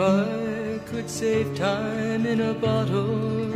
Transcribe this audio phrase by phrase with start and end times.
[0.00, 3.50] I could save time in a bottle,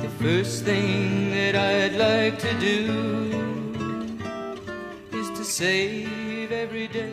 [0.00, 2.92] the first thing that I'd like to do
[5.16, 7.12] is to save every day.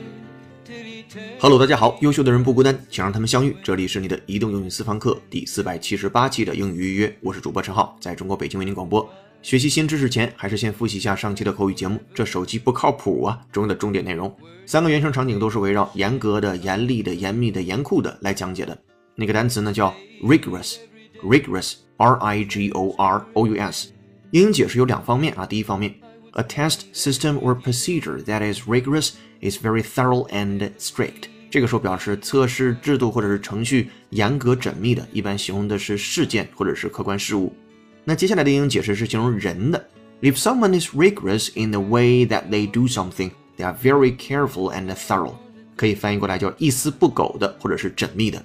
[1.40, 3.56] Hello，大家好，优秀的人不孤单，请让他们相遇。
[3.62, 9.08] 这里是你的移动英语私房课第四百七十八期的英语预约，我是主播陈浩，在中国北京为您广播。
[9.46, 12.02] 学习新知识前，还是先复习一下上期的口语节目。
[12.16, 13.40] 这手机不靠谱啊！
[13.52, 18.76] 中的重点内容，三个原生场景都是围绕严格的、严厉的、严密的、严酷的来讲解的。
[19.14, 23.90] 那个单词呢叫 rigorous，rigorous，r i g o r o u s。
[24.32, 25.94] 英语解释有两方面啊，第一方面
[26.32, 31.26] ，a test system or procedure that is rigorous is very thorough and strict。
[31.52, 37.56] 这个时候表示测试制度或者是程序严格缜密的，一般形容的是事件或者是客观事物。
[38.06, 39.84] 那接下来的英语解释是形容人的。
[40.22, 44.94] If someone is rigorous in the way that they do something, they are very careful and
[44.94, 45.34] thorough。
[45.76, 48.42] 可以翻译过来叫一丝不苟的，或者是缜密的。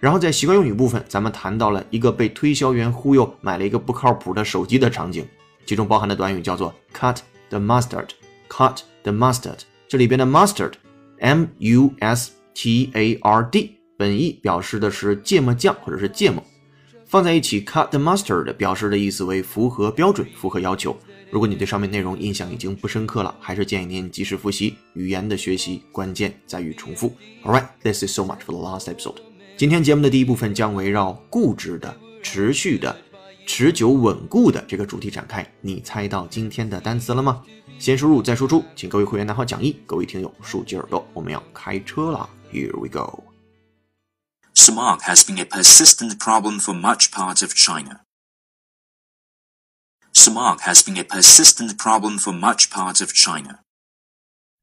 [0.00, 5.24] 然后在习惯用语部分，咱们谈到了一个被推销员忽悠买了一个不靠谱的手机的场景，
[5.64, 7.18] 其中包含的短语叫做 cut
[7.48, 8.08] the mustard。
[8.48, 16.44] cut the mustard，这里边的 mustard，m u s t a r d，本意表示的是芥末酱或者是芥末。
[17.06, 20.96] 放在一起，cut the mustard 表示的意思为符合标准、符合要求。
[21.30, 24.74] 如果你对上面内容印象已经不深刻了，还是建议您及时复习。
[24.94, 27.14] 语言的学习关键在于重复。
[27.44, 29.16] All right, this is so much for the last episode。
[29.56, 32.94] 今天节目的第一部分将围绕固执的、持续的、
[33.46, 35.46] 持久稳固的这个主题展开。
[35.60, 37.40] 你猜到今天的单词了吗？
[37.78, 42.28] 先输入再输出，请各位会员拿好讲义，各位听友竖起耳朵，我们要开车了。
[42.52, 43.35] Here we go。
[44.55, 48.01] Smog has been a persistent problem for much part of China.
[50.13, 53.61] Smog has been a persistent problem for much part of China.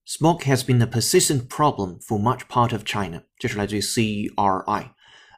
[0.04, 3.22] Smog has been a persistent problem for much part of China。
[3.38, 4.90] 这是来自于 CRI。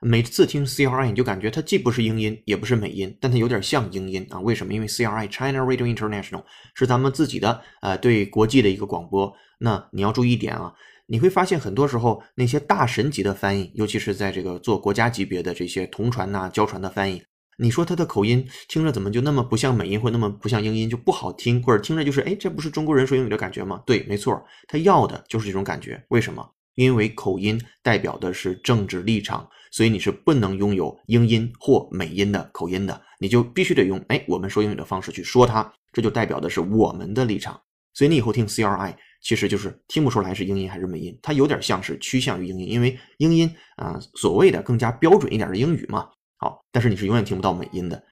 [0.02, 4.41] 每次听 CRI，你就感觉它既不是英音，也不是美音，但它有点像英音啊？
[4.41, 4.72] 为什么？
[4.72, 9.32] 因为 CRI China Radio International 是咱们自己的呃对国际的一个广播。
[9.58, 10.72] 那你要注意一点啊，
[11.07, 17.21] 你会发现很多时候那些大神级的翻译，尤其是在这个做国家级别的这些同传呐、交传的翻译，
[17.57, 23.83] 你说他的口音听着怎么就那么不像美音，或那么不像英音，就不好听，或者听着就是哎，这不是中国人说英语的感觉吗？
[23.85, 26.03] 对，没错，他要的就是这种感觉。
[26.09, 26.43] 为什么？
[26.73, 37.61] 因为口音代表的是政治立场，所以你是不能拥有英音或美音的口音的，你就必须得用哎我们说英语的方式去说它，这就代表的是我们的立场。
[37.93, 38.95] 所以你以后听 CRI。
[39.25, 46.07] 其实就是听不出来是英音还是美音，它有点像是趋向于英音，因为英音啊，所谓的更加标准一点的英语嘛。
[46.37, 48.03] 好，但是你是永远听不到美音的，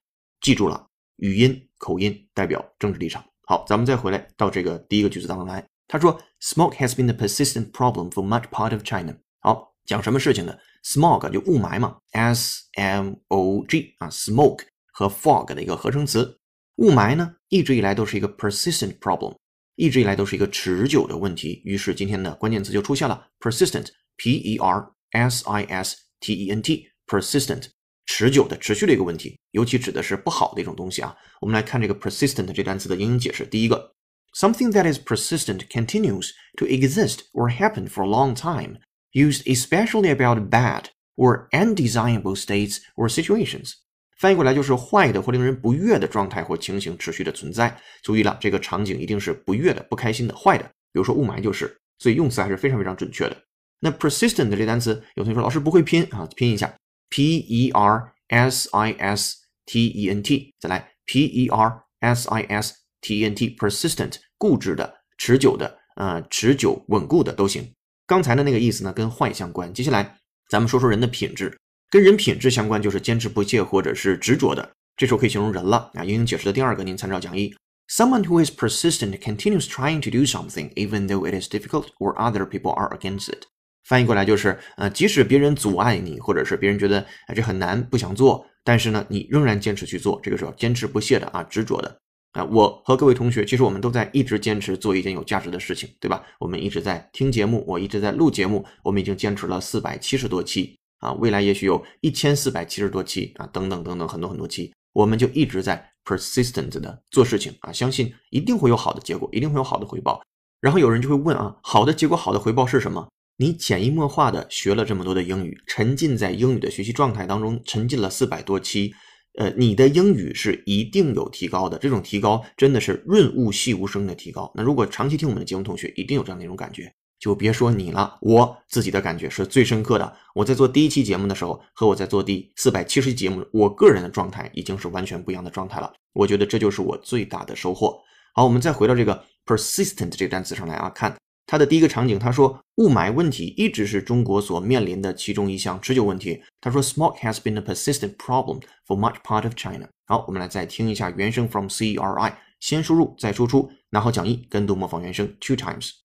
[0.41, 0.87] 记住了，
[1.17, 3.23] 语音口音代表政治立场。
[3.45, 9.15] 好，咱们再回来到这个第一个句子当中来，他说，Smoke has been a persistent problem for much part of China。
[9.41, 16.39] 好，讲什么事情呢？Smog 就雾霾嘛，S M O G 啊，smoke 和 fog 的一个合成词，
[16.77, 19.37] 雾霾呢一直以来都是一个 persistent problem。
[19.76, 27.66] 一直以来都是一个持久的问题，于是今天的关键词就出现了：persistent，p e r s i s t e n t，persistent，
[28.06, 31.16] 持久的、持续的一个问题，尤其指的是不好的一种东西啊。
[31.40, 33.46] 我们来看这个 persistent 这单词的英语解释。
[33.46, 33.94] 第一个，
[34.36, 38.78] something that is persistent continues to exist or happen for a long time,
[39.12, 43.74] used especially about bad or undesirable states or situations.
[44.23, 47.77] 翻译过来就是坏的或令人不悦的状态或情形持续的存在。
[48.01, 50.63] 注意了，这个场景一定是不悦的、不开心的、坏的。
[50.63, 53.35] 比如说雾霾就是，所以用词还是非常非常准确的。
[53.81, 56.73] 那 persistent 这单词，有同学说老师不会拼啊，拼一下
[57.09, 59.35] p e r s i s
[59.65, 67.69] t e n t，再来 p e r s i s t e n t，persistent 固执的、持久的、呃持久稳固的都行。
[68.07, 69.73] 刚才的那个意思呢，跟坏相关。
[69.73, 70.15] 接下来
[70.49, 71.59] 咱们说说人的品质。
[71.93, 74.67] 跟人品质相关，就是坚持不懈或者是执着的。
[74.97, 76.03] 这时候可以形容人了啊。
[76.03, 77.53] 英英解释的第二个，您参照讲义。
[77.87, 82.47] Someone who is persistent continues trying to do something even though it is difficult or other
[82.47, 83.43] people are against it。
[83.83, 90.19] 翻译过来就是，呃，即使别人阻碍你，或者是别人觉得啊这很难不想做，但是呢，你仍然坚持去做。
[90.23, 91.95] 这个时候坚持不懈的啊，执着的
[92.31, 92.43] 啊。
[92.45, 96.23] 我和各位同学，其实我们都在一直坚持做一件有价值的事情，对吧？
[96.39, 100.75] 我们一直在听节目，我一直在录节目，我们已经坚持了四百七十多期。
[101.03, 110.21] 啊，未来也许有一千四百七十多期啊，等等等等，很多很多期，我们就一直在 persistent 的做事情啊，相信一定会有好的结果，一定会有好的回报。
[110.61, 113.07] 然后有人就会问啊，好的结果、好的回报是什么？
[113.37, 118.93] 你潜移默化的学了这么多的英语，沉浸在英语的学习状态当中，沉浸了四百多期，
[119.39, 121.77] 呃，你的英语是一定有提高的。
[121.79, 124.49] 这种提高真的是润物细无声的提高。
[124.55, 126.93] 那如果长期听我们的节目，同学一定有这样的一种感觉。
[127.23, 130.13] 就别说你了，我自己的感觉是最深刻的。
[130.35, 135.89] 我在做第一期节目的时候，和我在做第四百七十期节目，我个人的状态已经是完全不一样的状态了。
[136.11, 137.97] 我觉得这就是我最大的收获。
[138.33, 141.15] 好，我们再回到这个 persistent 这个单词上来啊，看
[141.47, 146.43] 它的第一个场景，他说雾霾问题一直是中国所面临的其中一项持久问题。
[146.59, 149.87] 他说 smog has been a persistent problem for much part of China。
[150.07, 156.02] 好，我们来再听一下原声 from CRI，先输入再输出，拿好讲义，跟读模仿原声 two times。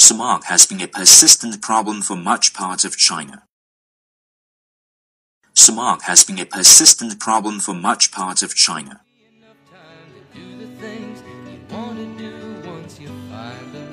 [0.00, 3.42] Smog has been a persistent problem for much part of China.
[5.54, 9.00] Smog has been a persistent problem for much part of China.
[10.32, 12.32] do the things you want to do
[12.68, 13.90] once you find them.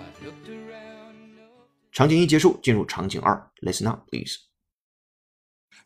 [0.00, 1.66] I've looked around enough.
[1.92, 4.38] 场景一结束，进入场景二，Listen up, please.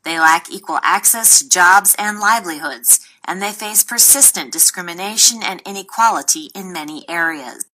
[0.04, 6.52] They lack equal access to jobs and livelihoods, and they face persistent discrimination and inequality
[6.54, 7.66] in many areas.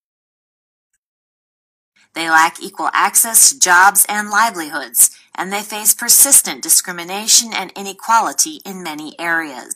[2.14, 8.60] They lack equal access to jobs and livelihoods, and they face persistent discrimination and inequality
[8.66, 9.76] in many areas.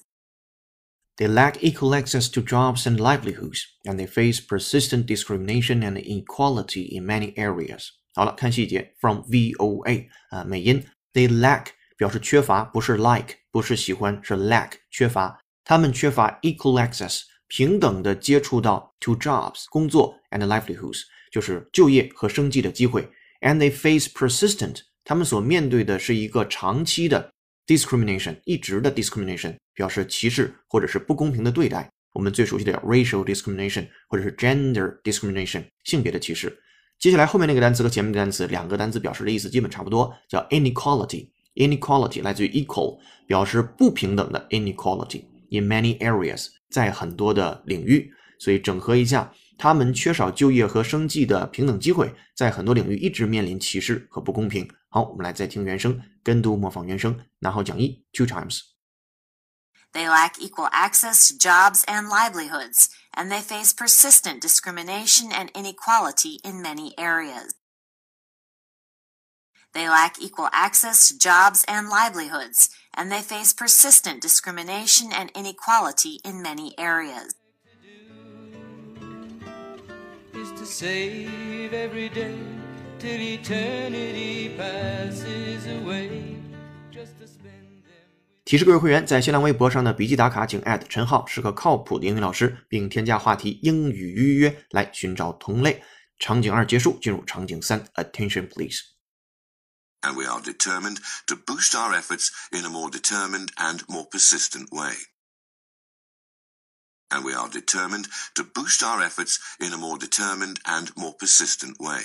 [1.17, 6.83] They lack equal access to jobs and livelihoods, and they face persistent discrimination and inequality
[6.83, 7.93] in many areas.
[8.13, 11.67] 好了，看细节，from VOA 啊、美音，they lack
[12.00, 15.38] 表示缺乏，不是 like，不是喜欢，是 lack 缺乏。
[15.62, 23.06] 他们缺乏 equal access 平等的接触到 to jobs 工作 and livelihoods 就是就业和生计的机会
[23.42, 27.30] ，and they face persistent 他们所面对的是一个长期的
[27.66, 31.86] discrimination 一直的 discrimination 表示歧视或者是不公平的对待。
[32.14, 36.58] 我们最熟悉的 racial discrimination 或者是 gender discrimination 性别的歧视。
[36.98, 41.28] 接下来后面那个单词和前面的单词两个单词表示的意思基本差不多，叫 inequality。
[41.60, 48.12] Inequality 来自于 equal，表示不平等的 inequality in many areas，在很多的领域。
[48.38, 54.66] 所以整合一下，他们缺少就业和生计的平等机会，在很多领域一直面临歧视和不公平。
[54.88, 58.60] 好，我们来再听原声，跟读模仿原声，拿好讲义 two times。
[59.92, 66.62] They lack equal access to jobs and livelihoods, and they face persistent discrimination and inequality in
[66.62, 67.50] many areas.
[69.72, 76.18] They lack equal access to jobs and livelihoods, and they face persistent discrimination and inequality
[76.24, 77.34] in many areas.
[80.40, 82.34] is to save every day
[82.98, 86.36] till eternity passes away.
[86.90, 88.00] Just to spend them.
[88.44, 95.82] 提示各位会员，在新浪微博上的笔记打卡，请陈浩是个靠谱的英语老师，并添加话题“英语预约”来寻找同类。
[96.18, 98.80] 场景二结束，进入场景三，Attention please。
[100.01, 104.93] and we are determined to boost our efforts in a more determined and more persistent way.
[107.09, 111.79] And we are determined to boost our efforts in a more determined and more persistent
[111.79, 112.01] way.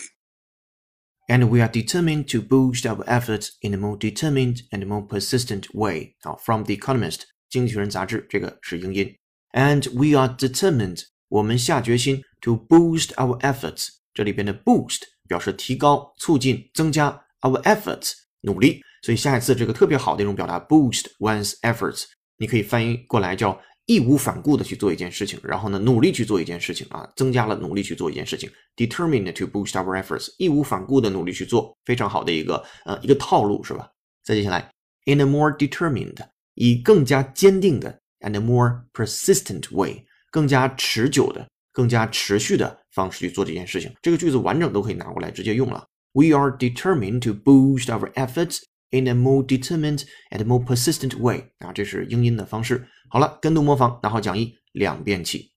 [1.28, 5.66] And we are determined to boost our efforts in a more determined and more persistent
[5.72, 6.16] way.
[6.22, 9.16] 啊，from The Economist 经济学人杂志，这个是英音。
[9.52, 13.88] And we are determined，我们下决心 to boost our efforts。
[14.12, 18.81] 这里边的 boost 表示提高、促进、增加 Our efforts 努力。
[19.01, 22.05] 所以下一次这个特别好的一种表达 boost one's efforts，
[22.37, 28.49] 你可以翻译过来叫义无反顾的去做一件事情，然后呢努力去做一件事情啊，增加了努力去做一件事情。
[28.75, 33.87] Determined to boost our efforts，义无反顾的努力去做，非常好的一个呃一个套路是吧？
[34.23, 34.71] 再接下来
[35.05, 36.17] ，in a more determined，
[36.55, 43.93] 以更加坚定的 and a more persistent way，更加持久的、更加持续的方式去做这件事情。
[44.01, 45.85] 这个句子完整都可以拿过来直接用了。
[46.14, 52.88] We are determined to boost our efforts in a more determined and more persistent way 啊，这是英音的方式。
[53.08, 55.52] 好了，跟读模仿，拿好讲义，两遍起。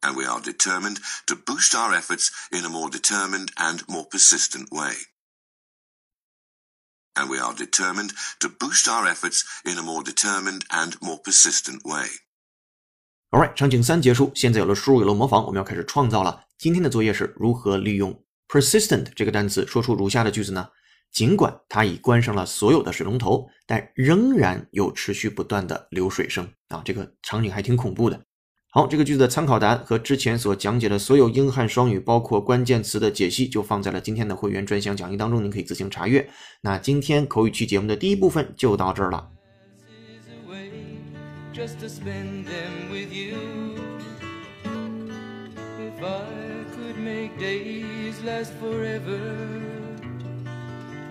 [0.00, 4.68] And we are determined to boost our efforts in a more determined and more persistent
[4.70, 4.94] way.
[7.14, 8.10] And we are determined
[8.40, 12.08] to boost our efforts in a more determined and more persistent way.
[13.30, 16.44] Alright，场景三结束，现在有了输入，有了模仿，我们要开始创造了。
[16.58, 20.67] 今天的作业是如何利用 persistent 这个单词说出如下的句子呢？
[21.11, 26.83] 尽管它已关上了所有的水龙头，但仍然有持续不断的流水声啊！
[26.85, 28.21] 这个场景还挺恐怖的。
[28.69, 36.29] 好，这个句子的参考答案和之前所讲解的所有英汉双语，包括关键词的解析，就放在了今天的会员专享讲义当中，您可以自行查阅。
[36.61, 39.27] 那今天口语区节目的第一部分就到这儿了。
[41.51, 43.35] Just to spend them with you.
[47.09, 49.19] Make days last forever.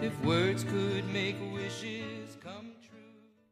[0.01, 3.01] If words could make wishes come true.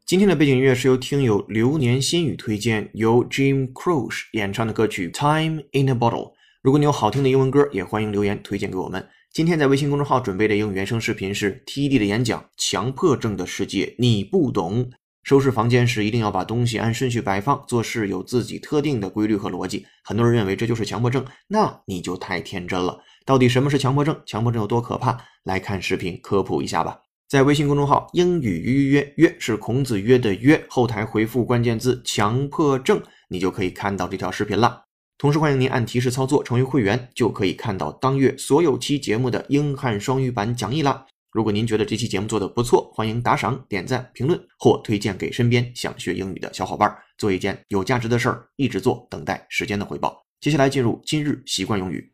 [0.05, 6.31] 今天的背景音乐是由听友流年心语推荐，由 Jim Croce 演唱的歌曲《Time in a Bottle》。
[6.61, 9.05] 如果你有好听的英文歌，也欢迎留言推荐给我们。
[9.33, 14.85] 今天在微信公众号准备的英语原声视频是 TED 的演讲《强迫症的世界你不懂》。
[15.27, 19.85] 收拾房间时一定要把东西按顺序摆放，做事有自己特定的规律和逻辑。
[20.01, 22.97] 很多人认为这就是强迫症，那你就太天真了。
[23.25, 24.17] 到底什么是强迫症？
[24.25, 25.17] 强迫症有多可怕？
[25.43, 26.99] 来看视频科普一下吧。
[27.27, 34.83] 在微信公众号“英语约约约”是孔子约的约，后台回复关键字“强迫症”，你就可以看到这条视频了。
[35.17, 41.05] 同时欢迎您按提示操作成为会员，就可以看到当月所有期节目的英汉双语版讲义啦。
[41.37, 50.25] 如果您觉得这期节目做的不错，欢迎打赏、点赞、评论或推荐给身边想学英语的小伙伴，做一件有价值的事儿，一直做，等待时间的回报。
[50.41, 52.11] 接下来进入今日习惯用语。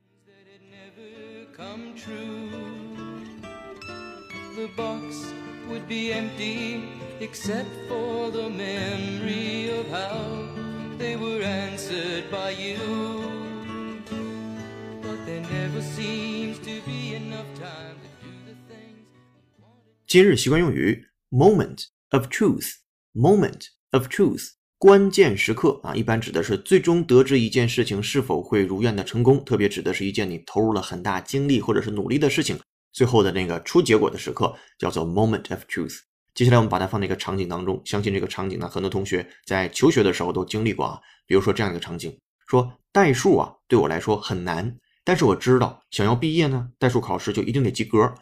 [20.13, 32.59] 今日习惯用语：moment of truth，moment of truth，关键时刻啊，一般指的是最终得知一件事情是否会如愿的成功，特别指的是一件你投入了很大精力或者是努力的事情，
[32.91, 36.01] 最后的那个出结果的时刻叫做 moment of truth。
[36.35, 41.01] 接下来我们把它放在一个场景当中，相信这个场景呢，很多同学在求学的时候都经历过啊。
[41.25, 42.15] 比如说这样一个场景：
[42.45, 48.13] 说代数啊，对我来说很难，但是我知道想要毕业呢，代数考试就一定得及格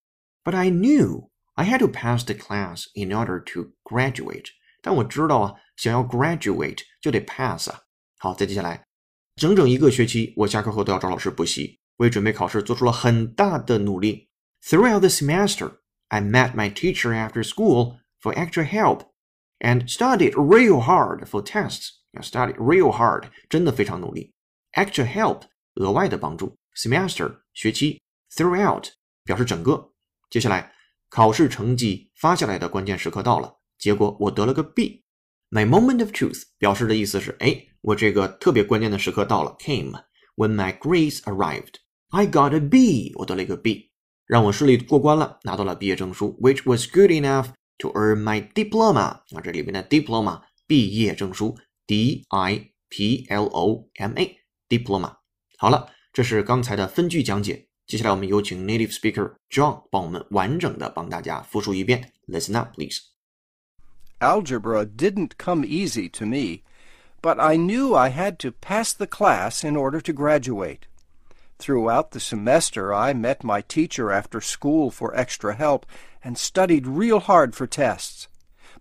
[0.44, 4.48] But I knew I had to pass the class in order to graduate。
[4.82, 7.82] 但我知道啊，想要 graduate 就得 pass 啊。
[8.20, 8.86] 好，再接下来，
[9.36, 14.30] 整整一个学期，我下课后都要找老师补习，为准备考试做出了很大的努力。
[14.64, 19.08] Throughout the semester, I met my teacher after school for extra help
[19.60, 21.90] and studied real hard for tests.
[22.22, 24.34] Studied real hard，真的非常努力。
[24.72, 25.42] Extra help，
[25.76, 26.56] 额外的帮助。
[26.77, 28.01] Semester 学期
[28.35, 28.89] ，throughout
[29.25, 29.93] 表示整个。
[30.31, 30.73] 接下来
[31.09, 35.05] 考试成绩发下来的关键时刻到了，结果我得了个 B。
[35.51, 40.01] My moment of truth 表示的意思是，哎，我这个特别关键的时刻到了，came
[40.37, 41.75] when my grades arrived。
[42.11, 43.91] I got a B，我得了一个 B，
[44.27, 47.49] 让我顺利过关了，拿到了毕业证书，which was good enough
[47.79, 49.01] to earn my diploma。
[49.01, 51.59] 啊，这里边的 diploma 毕业证书
[51.89, 55.17] ，D I P L O M A，diploma。
[55.59, 55.91] 好了。
[56.14, 62.14] 这是刚才的分句讲解，接下来我们有请 native speaker John 帮我们完整的帮大家复述一遍。
[62.28, 63.02] Listen up, please.
[64.20, 66.64] Algebra didn't come easy to me,
[67.22, 70.88] but I knew I had to pass the class in order to graduate.
[71.60, 75.86] Throughout the semester, I met my teacher after school for extra help
[76.24, 78.28] and studied real hard for tests.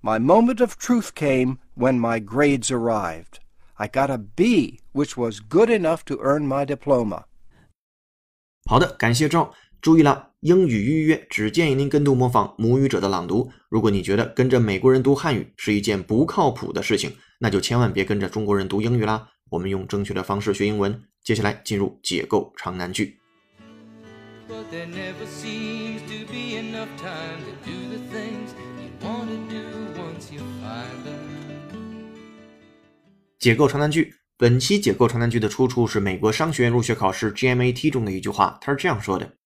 [0.02, 3.40] My moment of truth came when my grades arrived.
[3.81, 7.23] I got a B, which was good enough to earn my diploma.
[8.65, 9.53] 好的，感谢赵。
[9.81, 13.49] 注意了，英语预约只建议您跟读模仿母语者的朗读。
[13.69, 19.29] 如果你觉得跟着美国人读汉语是一件不靠谱的事情，那就千万别跟着中国人读英语啦。
[19.49, 21.01] 我们用正确的方式学英文。
[21.23, 23.17] 接下来进入解构长难句。
[33.38, 34.14] 解构长难句。
[34.36, 39.36] 本期解构长难句的出处是美国商学院入学考试 GMAT 中的一句话，它是这样说的：“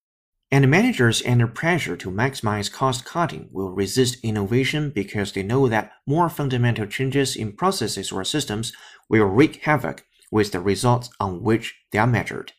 [0.50, 5.90] And managers under pressure to maximize cost cutting will resist innovation because they know that
[6.06, 8.70] more fundamental changes in processes or systems
[9.08, 9.98] will wreak havoc
[10.30, 12.52] with the results on which they are measured.”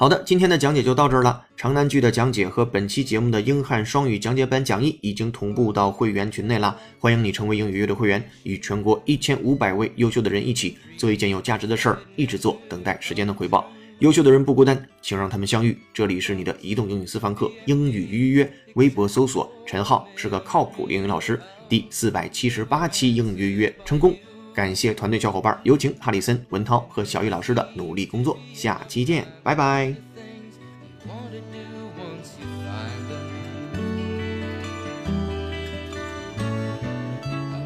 [0.00, 1.44] 好的，今天的讲解就到这儿了。
[1.58, 13.70] 长难句的讲解和本期节目的英汉双语讲解版讲义已经同步到会员群内了，欢迎你成为英语约的会员，与全国一千五百位优秀的人一起做一件有价值的事儿，一直做，等待时间的回报。
[13.98, 15.76] 优秀的人不孤单，请让他们相遇。
[15.92, 21.38] 这里是你的移动英语私房课英语预约，微博搜索陈浩是个靠谱英语老师。
[21.68, 24.16] 第四百七十八期英语预约成功。
[24.54, 28.36] 感谢团队小伙伴，有请哈里森、文涛和小玉老师的努力工作。
[28.52, 29.94] 下期见，拜拜。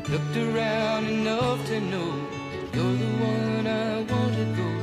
[0.07, 2.13] Looked around enough to know
[2.73, 4.74] you're the one I want to go.